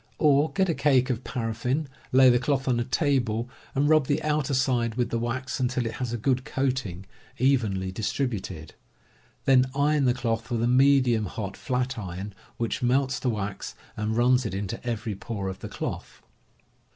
Or, 0.17 0.51
get 0.53 0.67
a 0.67 0.73
cake 0.73 1.11
of 1.11 1.23
paraffin, 1.23 1.87
lay 2.11 2.31
the 2.31 2.39
cloth 2.39 2.67
on 2.67 2.79
a 2.79 2.83
table, 2.83 3.47
and 3.75 3.87
rub 3.87 4.07
the 4.07 4.19
outer 4.23 4.55
side 4.55 4.95
with 4.95 5.11
the 5.11 5.19
wax 5.19 5.59
until 5.59 5.85
it 5.85 5.91
has 6.01 6.11
a 6.11 6.17
good 6.17 6.43
coating, 6.43 7.05
evenly 7.37 7.91
distributed. 7.91 8.73
Then 9.45 9.69
iron 9.75 10.05
the 10.05 10.15
cloth 10.15 10.49
with 10.49 10.63
a 10.63 10.67
medium 10.67 11.27
hot 11.27 11.55
flatiron, 11.55 12.33
which 12.57 12.81
melts 12.81 13.19
the 13.19 13.29
wax 13.29 13.75
and 13.95 14.17
runs 14.17 14.43
it 14.43 14.55
into 14.55 14.83
every 14.83 15.13
pore 15.13 15.49
of 15.49 15.59
the 15.59 15.69
cloth. 15.69 16.23